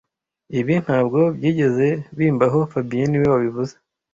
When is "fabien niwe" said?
2.71-3.27